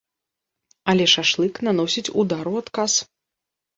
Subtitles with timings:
[0.93, 2.91] Але шашлык наносіць удар у адказ.